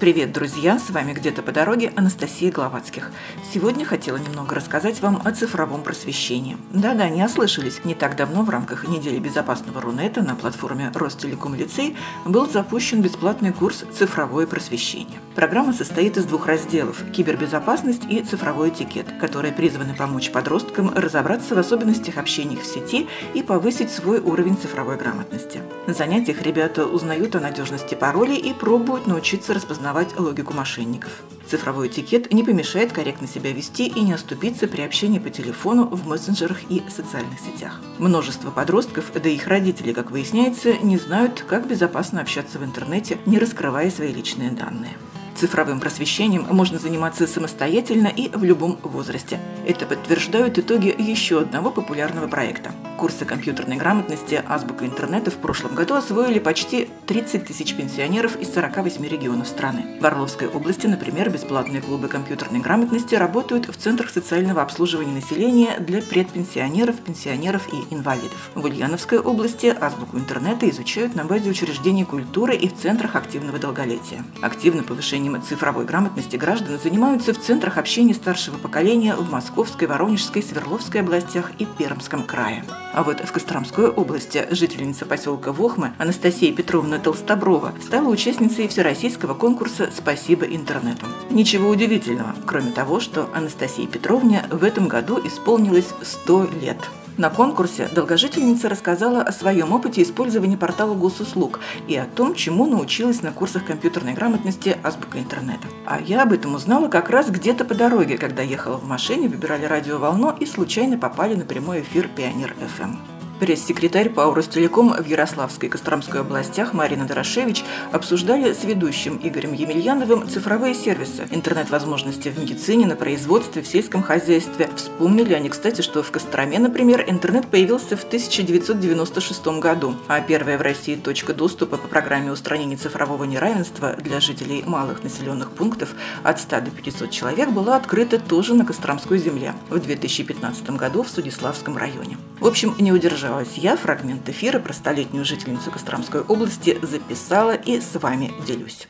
Привет, 0.00 0.32
друзья! 0.32 0.78
С 0.78 0.88
вами 0.88 1.12
«Где-то 1.12 1.42
по 1.42 1.52
дороге» 1.52 1.92
Анастасия 1.94 2.50
Гловацких. 2.50 3.10
Сегодня 3.52 3.84
хотела 3.84 4.16
немного 4.16 4.54
рассказать 4.54 4.98
вам 5.02 5.20
о 5.22 5.30
цифровом 5.30 5.82
просвещении. 5.82 6.56
Да-да, 6.70 7.10
не 7.10 7.22
ослышались. 7.22 7.84
Не 7.84 7.94
так 7.94 8.16
давно 8.16 8.42
в 8.42 8.48
рамках 8.48 8.88
недели 8.88 9.18
безопасного 9.18 9.82
Рунета 9.82 10.22
на 10.22 10.36
платформе 10.36 10.90
Ростелеком 10.94 11.54
Лицей 11.54 11.98
был 12.24 12.48
запущен 12.48 13.02
бесплатный 13.02 13.52
курс 13.52 13.84
«Цифровое 13.92 14.46
просвещение». 14.46 15.20
Программа 15.40 15.72
состоит 15.72 16.18
из 16.18 16.26
двух 16.26 16.44
разделов– 16.44 17.02
кибербезопасность 17.14 18.02
и 18.10 18.20
цифровой 18.20 18.68
этикет, 18.68 19.06
которые 19.18 19.54
призваны 19.54 19.94
помочь 19.94 20.30
подросткам 20.30 20.92
разобраться 20.94 21.54
в 21.54 21.58
особенностях 21.58 22.18
общения 22.18 22.58
в 22.58 22.66
сети 22.66 23.08
и 23.32 23.42
повысить 23.42 23.90
свой 23.90 24.20
уровень 24.20 24.58
цифровой 24.58 24.98
грамотности. 24.98 25.62
На 25.86 25.94
занятиях 25.94 26.42
ребята 26.42 26.84
узнают 26.84 27.36
о 27.36 27.40
надежности 27.40 27.94
паролей 27.94 28.36
и 28.36 28.52
пробуют 28.52 29.06
научиться 29.06 29.54
распознавать 29.54 30.20
логику 30.20 30.52
мошенников. 30.52 31.10
Цифровой 31.48 31.88
этикет 31.88 32.30
не 32.34 32.44
помешает 32.44 32.92
корректно 32.92 33.26
себя 33.26 33.50
вести 33.50 33.86
и 33.86 34.00
не 34.02 34.12
оступиться 34.12 34.68
при 34.68 34.82
общении 34.82 35.20
по 35.20 35.30
телефону, 35.30 35.86
в 35.86 36.06
мессенджерах 36.06 36.58
и 36.68 36.82
социальных 36.90 37.40
сетях. 37.40 37.80
Множество 37.96 38.50
подростков, 38.50 39.10
да 39.14 39.26
и 39.26 39.36
их 39.36 39.46
родители, 39.46 39.94
как 39.94 40.10
выясняется, 40.10 40.74
не 40.82 40.98
знают, 40.98 41.46
как 41.48 41.66
безопасно 41.66 42.20
общаться 42.20 42.58
в 42.58 42.64
интернете, 42.64 43.16
не 43.24 43.38
раскрывая 43.38 43.90
свои 43.90 44.12
личные 44.12 44.50
данные. 44.50 44.98
Цифровым 45.40 45.80
просвещением 45.80 46.44
можно 46.50 46.78
заниматься 46.78 47.26
самостоятельно 47.26 48.08
и 48.08 48.28
в 48.28 48.44
любом 48.44 48.78
возрасте. 48.82 49.40
Это 49.66 49.86
подтверждают 49.86 50.58
итоги 50.58 50.94
еще 50.98 51.40
одного 51.40 51.70
популярного 51.70 52.28
проекта. 52.28 52.72
Курсы 53.00 53.24
компьютерной 53.24 53.76
грамотности 53.76 54.44
«Азбука 54.46 54.84
интернета» 54.84 55.30
в 55.30 55.36
прошлом 55.36 55.74
году 55.74 55.94
освоили 55.94 56.38
почти 56.38 56.90
30 57.06 57.46
тысяч 57.46 57.74
пенсионеров 57.74 58.36
из 58.36 58.52
48 58.52 59.02
регионов 59.08 59.48
страны. 59.48 59.96
В 59.98 60.04
Орловской 60.04 60.48
области, 60.48 60.86
например, 60.86 61.30
бесплатные 61.30 61.80
клубы 61.80 62.08
компьютерной 62.08 62.60
грамотности 62.60 63.14
работают 63.14 63.70
в 63.70 63.76
центрах 63.78 64.10
социального 64.10 64.60
обслуживания 64.60 65.14
населения 65.14 65.78
для 65.78 66.02
предпенсионеров, 66.02 66.96
пенсионеров 66.96 67.66
и 67.72 67.94
инвалидов. 67.94 68.50
В 68.54 68.66
Ульяновской 68.66 69.18
области 69.18 69.74
азбуку 69.80 70.18
интернета 70.18 70.68
изучают 70.68 71.14
на 71.14 71.24
базе 71.24 71.48
учреждений 71.48 72.04
культуры 72.04 72.54
и 72.54 72.68
в 72.68 72.76
центрах 72.76 73.16
активного 73.16 73.58
долголетия. 73.58 74.22
Активно 74.42 74.82
повышением 74.82 75.42
цифровой 75.42 75.86
грамотности 75.86 76.36
граждан 76.36 76.78
занимаются 76.78 77.32
в 77.32 77.40
центрах 77.40 77.78
общения 77.78 78.12
старшего 78.12 78.58
поколения 78.58 79.14
в 79.14 79.32
Московской, 79.32 79.88
Воронежской, 79.88 80.42
Свердловской 80.42 81.00
областях 81.00 81.52
и 81.58 81.64
Пермском 81.64 82.24
крае. 82.24 82.62
А 82.92 83.04
вот 83.04 83.20
в 83.20 83.32
Костромской 83.32 83.88
области 83.88 84.46
жительница 84.50 85.06
поселка 85.06 85.52
Вохмы 85.52 85.92
Анастасия 85.98 86.52
Петровна 86.52 86.98
Толстоброва 86.98 87.72
стала 87.82 88.08
участницей 88.08 88.66
всероссийского 88.68 89.34
конкурса 89.34 89.90
«Спасибо 89.96 90.44
интернету». 90.44 91.06
Ничего 91.30 91.68
удивительного, 91.70 92.34
кроме 92.46 92.72
того, 92.72 92.98
что 93.00 93.28
Анастасии 93.32 93.86
Петровне 93.86 94.44
в 94.50 94.64
этом 94.64 94.88
году 94.88 95.20
исполнилось 95.24 95.88
100 96.02 96.50
лет. 96.60 96.78
На 97.16 97.30
конкурсе 97.30 97.88
долгожительница 97.94 98.68
рассказала 98.68 99.22
о 99.22 99.32
своем 99.32 99.72
опыте 99.72 100.02
использования 100.02 100.56
портала 100.56 100.94
госуслуг 100.94 101.60
и 101.86 101.96
о 101.96 102.06
том, 102.06 102.34
чему 102.34 102.66
научилась 102.66 103.22
на 103.22 103.32
курсах 103.32 103.66
компьютерной 103.66 104.14
грамотности 104.14 104.76
«Азбука 104.82 105.18
интернета». 105.18 105.68
А 105.86 106.00
я 106.00 106.22
об 106.22 106.32
этом 106.32 106.54
узнала 106.54 106.88
как 106.88 107.10
раз 107.10 107.28
где-то 107.28 107.64
по 107.64 107.74
дороге, 107.74 108.16
когда 108.16 108.42
ехала 108.42 108.76
в 108.76 108.86
машине, 108.86 109.28
выбирали 109.28 109.64
радиоволну 109.66 110.34
и 110.38 110.46
случайно 110.46 110.96
попали 110.98 111.34
на 111.34 111.44
прямой 111.44 111.80
эфир 111.82 112.08
«Пионер 112.08 112.54
ФМ». 112.76 113.19
Пресс-секретарь 113.40 114.10
по 114.10 114.34
Ростелеком 114.34 114.92
в 114.92 115.06
Ярославской 115.06 115.70
и 115.70 115.72
Костромской 115.72 116.20
областях 116.20 116.74
Марина 116.74 117.06
Дорошевич 117.06 117.64
обсуждали 117.90 118.52
с 118.52 118.64
ведущим 118.64 119.18
Игорем 119.22 119.54
Емельяновым 119.54 120.28
цифровые 120.28 120.74
сервисы, 120.74 121.26
интернет-возможности 121.30 122.28
в 122.28 122.38
медицине, 122.38 122.86
на 122.86 122.96
производстве, 122.96 123.62
в 123.62 123.66
сельском 123.66 124.02
хозяйстве. 124.02 124.68
Вспомнили 124.76 125.32
они, 125.32 125.48
кстати, 125.48 125.80
что 125.80 126.02
в 126.02 126.10
Костроме, 126.10 126.58
например, 126.58 127.06
интернет 127.08 127.46
появился 127.46 127.96
в 127.96 128.04
1996 128.04 129.46
году, 129.58 129.94
а 130.06 130.20
первая 130.20 130.58
в 130.58 130.60
России 130.60 130.96
точка 130.96 131.32
доступа 131.32 131.78
по 131.78 131.88
программе 131.88 132.32
устранения 132.32 132.76
цифрового 132.76 133.24
неравенства 133.24 133.94
для 133.94 134.20
жителей 134.20 134.64
малых 134.66 135.02
населенных 135.02 135.52
пунктов 135.52 135.94
от 136.24 136.40
100 136.40 136.60
до 136.60 136.70
500 136.70 137.10
человек 137.10 137.48
была 137.48 137.76
открыта 137.76 138.20
тоже 138.20 138.52
на 138.52 138.66
Костромской 138.66 139.16
земле 139.16 139.54
в 139.70 139.78
2015 139.78 140.70
году 140.72 141.02
в 141.02 141.08
Судиславском 141.08 141.78
районе. 141.78 142.18
В 142.38 142.46
общем, 142.46 142.74
не 142.78 142.92
удержалась 142.92 143.29
удержалась 143.30 143.56
я, 143.56 143.76
фрагмент 143.76 144.28
эфира 144.28 144.58
про 144.58 144.72
столетнюю 144.72 145.24
жительницу 145.24 145.70
Костромской 145.70 146.20
области 146.22 146.78
записала 146.82 147.54
и 147.54 147.80
с 147.80 147.98
вами 148.00 148.32
делюсь. 148.46 148.88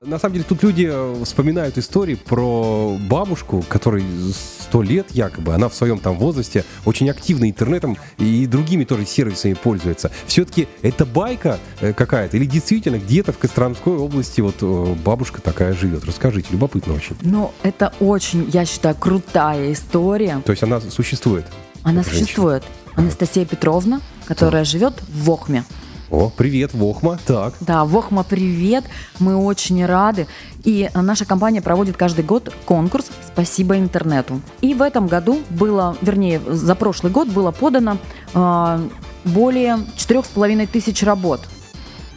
На 0.00 0.18
самом 0.18 0.34
деле 0.34 0.44
тут 0.48 0.62
люди 0.62 0.88
э, 0.88 1.24
вспоминают 1.24 1.76
истории 1.76 2.14
про 2.14 2.96
бабушку, 3.10 3.64
которой 3.68 4.04
сто 4.32 4.80
лет 4.80 5.10
якобы, 5.10 5.54
она 5.54 5.68
в 5.68 5.74
своем 5.74 5.98
там 5.98 6.16
возрасте 6.16 6.64
очень 6.84 7.10
активно 7.10 7.50
интернетом 7.50 7.96
и 8.16 8.46
другими 8.46 8.84
тоже 8.84 9.06
сервисами 9.06 9.54
пользуется. 9.54 10.12
Все-таки 10.26 10.68
это 10.82 11.04
байка 11.04 11.58
э, 11.80 11.92
какая-то 11.92 12.36
или 12.36 12.44
действительно 12.44 12.98
где-то 12.98 13.32
в 13.32 13.38
Костромской 13.38 13.94
области 13.94 14.40
вот 14.40 14.56
э, 14.60 14.94
бабушка 15.04 15.42
такая 15.42 15.72
живет? 15.72 16.04
Расскажите, 16.04 16.48
любопытно 16.52 16.94
очень. 16.94 17.16
Ну, 17.22 17.52
это 17.64 17.92
очень, 17.98 18.48
я 18.52 18.64
считаю, 18.66 18.94
крутая 18.94 19.72
история. 19.72 20.40
То 20.44 20.52
есть 20.52 20.62
она 20.62 20.80
существует? 20.80 21.44
Она 21.88 22.04
существует. 22.04 22.64
Анастасия 22.96 23.46
Петровна, 23.46 24.02
которая 24.26 24.64
живет 24.64 25.00
в 25.08 25.24
Вохме. 25.24 25.64
О, 26.10 26.30
привет, 26.36 26.74
Вохма. 26.74 27.18
Так. 27.26 27.54
Да, 27.60 27.86
Вохма, 27.86 28.24
привет. 28.24 28.84
Мы 29.18 29.36
очень 29.36 29.86
рады. 29.86 30.26
И 30.64 30.90
наша 30.94 31.24
компания 31.24 31.62
проводит 31.62 31.96
каждый 31.96 32.26
год 32.26 32.52
конкурс 32.66 33.06
«Спасибо 33.26 33.78
интернету». 33.78 34.42
И 34.60 34.74
в 34.74 34.82
этом 34.82 35.06
году 35.06 35.38
было, 35.48 35.96
вернее, 36.02 36.42
за 36.46 36.74
прошлый 36.74 37.10
год 37.10 37.28
было 37.28 37.52
подано 37.52 37.96
э, 38.34 38.88
более 39.24 39.78
четырех 39.96 40.26
с 40.26 40.28
половиной 40.28 40.66
тысяч 40.66 41.02
работ. 41.02 41.40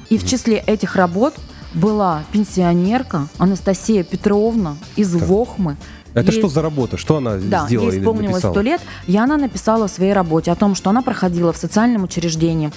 И 0.10 0.18
в 0.18 0.28
числе 0.28 0.58
этих 0.58 0.98
работ 0.98 1.34
была 1.74 2.24
пенсионерка 2.34 3.30
Анастасия 3.38 4.04
Петровна 4.04 4.76
из 4.98 5.12
так. 5.14 5.22
Вохмы, 5.22 5.78
это 6.14 6.32
ей... 6.32 6.40
что 6.40 6.50
за 6.50 6.62
работа? 6.62 6.98
Что 6.98 7.18
она 7.18 7.38
да, 7.38 7.66
сделала? 7.66 7.92
Ей 7.92 8.00
исполнилось 8.00 8.40
сто 8.44 8.62
лет, 8.62 8.82
и 9.08 9.18
она 9.18 9.38
написала 9.38 9.88
в 9.88 9.92
своей 9.92 10.14
работе 10.14 10.52
о 10.52 10.56
том, 10.56 10.76
что 10.76 10.90
она 10.90 11.02
проходила 11.02 11.54
в 11.54 11.58
социальном 11.58 12.04
учреждении 12.04 12.72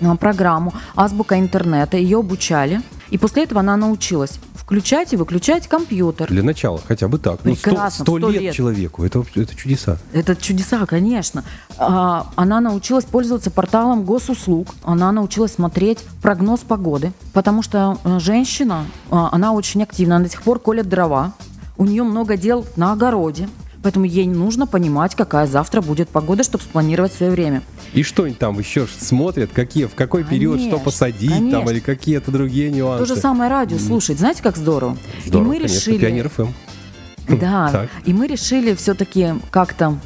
э, 0.00 0.14
программу 0.16 0.72
«Азбука 0.94 1.38
интернета», 1.38 1.96
ее 1.96 2.18
обучали, 2.18 2.80
и 3.10 3.18
после 3.18 3.44
этого 3.44 3.60
она 3.60 3.76
научилась 3.76 4.38
включать 4.72 5.12
и 5.12 5.16
выключать 5.16 5.68
компьютер. 5.68 6.28
Для 6.28 6.42
начала, 6.42 6.80
хотя 6.86 7.06
бы 7.06 7.18
так. 7.18 7.40
Ну, 7.44 7.54
Прекрасно, 7.54 8.04
ну, 8.06 8.16
100, 8.16 8.18
100 8.18 8.30
лет, 8.30 8.42
лет 8.42 8.54
человеку, 8.54 9.04
это, 9.04 9.22
это 9.34 9.54
чудеса. 9.54 9.98
Это 10.14 10.34
чудеса, 10.34 10.86
конечно. 10.86 11.44
А, 11.76 12.30
она 12.36 12.60
научилась 12.60 13.04
пользоваться 13.04 13.50
порталом 13.50 14.04
госуслуг, 14.04 14.68
она 14.82 15.12
научилась 15.12 15.52
смотреть 15.52 15.98
прогноз 16.22 16.60
погоды, 16.60 17.12
потому 17.34 17.62
что 17.62 17.98
э, 18.04 18.18
женщина, 18.18 18.86
э, 19.10 19.16
она 19.32 19.52
очень 19.52 19.82
активна, 19.82 20.16
она 20.16 20.24
до 20.24 20.30
сих 20.30 20.42
пор 20.42 20.58
колет 20.58 20.88
дрова, 20.88 21.34
у 21.76 21.84
нее 21.84 22.02
много 22.02 22.36
дел 22.36 22.66
на 22.76 22.92
огороде, 22.92 23.48
поэтому 23.82 24.04
ей 24.04 24.26
нужно 24.26 24.66
понимать, 24.66 25.14
какая 25.14 25.46
завтра 25.46 25.80
будет 25.80 26.08
погода, 26.08 26.42
чтобы 26.42 26.64
спланировать 26.64 27.12
свое 27.12 27.32
время. 27.32 27.62
И 27.92 28.02
что 28.02 28.24
они 28.24 28.34
там 28.34 28.58
еще 28.58 28.86
смотрят, 28.86 29.50
какие, 29.52 29.86
в 29.86 29.94
какой 29.94 30.22
конечно, 30.22 30.38
период 30.38 30.60
что 30.60 30.78
посадить 30.78 31.30
конечно. 31.30 31.60
там 31.60 31.70
или 31.70 31.80
какие-то 31.80 32.30
другие 32.30 32.70
нюансы. 32.70 33.06
То 33.06 33.14
же 33.14 33.20
самое 33.20 33.50
радио 33.50 33.78
слушать, 33.78 34.18
знаете, 34.18 34.42
как 34.42 34.56
здорово. 34.56 34.96
здорово 35.26 35.44
и 35.44 35.48
мы 35.48 35.56
конечно, 35.56 35.74
решили. 35.74 35.98
Пионер 35.98 36.28
ФМ. 36.28 36.46
Да. 37.28 37.86
И 38.04 38.12
мы 38.12 38.26
решили 38.26 38.74
все-таки 38.74 39.34
как-то 39.50 39.96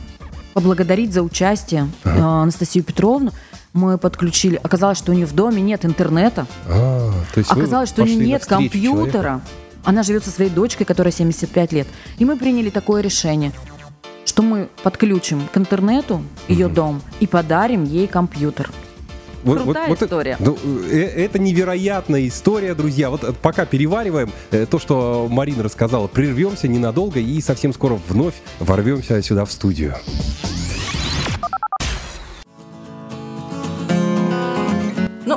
поблагодарить 0.53 1.13
за 1.13 1.23
участие 1.23 1.89
ага. 2.05 2.19
Э, 2.19 2.43
Анастасию 2.43 2.85
Петровну. 2.85 3.33
Мы 3.73 3.97
подключили. 3.99 4.61
Оказалось, 4.63 4.99
что 4.99 5.13
у 5.13 5.15
нее 5.15 5.27
в 5.27 5.35
доме 5.35 5.63
нет 5.63 5.85
интернета. 5.85 6.47
А, 6.67 7.11
то 7.35 7.39
есть 7.39 7.51
Оказалось, 7.51 7.89
что 7.89 8.03
у 8.03 8.07
нее 8.07 8.17
нет 8.17 8.45
компьютера. 8.47 9.23
Человека. 9.23 9.41
Она 9.87 10.03
живет 10.03 10.25
со 10.25 10.31
своей 10.31 10.51
дочкой, 10.51 10.85
которая 10.85 11.13
75 11.13 11.73
лет. 11.73 11.87
И 12.19 12.25
мы 12.25 12.37
приняли 12.37 12.71
такое 12.71 13.03
решение, 13.03 13.53
что 14.25 14.43
мы 14.43 14.69
подключим 14.83 15.47
к 15.53 15.57
интернету 15.57 16.23
ее 16.49 16.69
дом 16.69 17.01
и 17.21 17.29
подарим 17.29 17.85
ей 17.85 18.09
компьютер. 18.09 18.69
Вот, 19.45 19.63
Крутая 19.63 19.89
вот, 19.89 20.03
история. 20.03 20.37
Ну, 20.41 20.59
э, 20.91 20.99
это 20.99 21.39
невероятная 21.39 22.27
история, 22.27 22.75
друзья. 22.75 23.11
Вот 23.11 23.37
пока 23.41 23.65
перевариваем 23.65 24.33
э, 24.51 24.67
то, 24.67 24.81
что 24.81 25.29
Марина 25.31 25.63
рассказала, 25.63 26.09
прервемся 26.09 26.67
ненадолго 26.67 27.21
и 27.21 27.41
совсем 27.41 27.73
скоро 27.73 27.97
вновь 28.09 28.35
ворвемся 28.59 29.23
сюда 29.23 29.45
в 29.45 29.53
студию. 29.53 29.95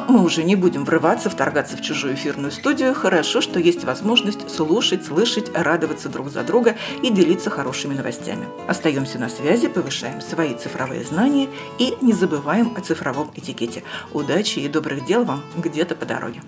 Мы 0.10 0.24
уже 0.24 0.44
не 0.44 0.56
будем 0.56 0.86
врываться, 0.86 1.30
вторгаться 1.30 1.78
в 1.78 1.82
чужую 1.82 2.16
эфирную 2.16 2.52
студию. 2.52 2.94
Хорошо, 2.94 3.42
что 3.42 3.60
есть 3.60 3.84
возможность 3.84 4.50
слушать, 4.50 5.06
слышать, 5.06 5.52
радоваться 5.54 6.10
друг 6.10 6.30
за 6.30 6.44
друга 6.44 6.76
и 7.04 7.10
делиться 7.10 7.50
хорошими 7.50 7.94
новостями. 7.94 8.48
Остаемся 8.68 9.20
на 9.20 9.30
связи, 9.30 9.68
повышаем 9.68 10.22
свои 10.22 10.56
цифровые 10.56 11.04
знания 11.04 11.48
и 11.78 11.96
не 12.02 12.14
забываем 12.14 12.74
о 12.76 12.82
цифровом 12.82 13.32
этикете. 13.36 13.84
Удачи 14.12 14.60
и 14.60 14.68
добрых 14.68 15.06
дел 15.06 15.24
вам 15.24 15.42
где-то 15.58 15.96
по 15.96 16.06
дороге. 16.06 16.42